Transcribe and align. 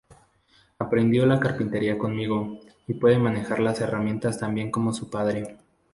Aprendió 0.79 1.27
la 1.27 1.39
carpintería 1.39 1.95
conmigo 1.99 2.59
y 2.87 2.95
puede 2.95 3.19
manejar 3.19 3.59
las 3.59 3.81
herramientas 3.81 4.39
tan 4.39 4.55
bien 4.55 4.71
como 4.71 4.93
su 4.93 5.11
padre. 5.11 5.57